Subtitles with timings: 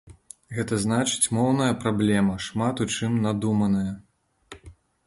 [0.59, 3.93] Гэта значыць моўная праблема шмат у чым надуманая.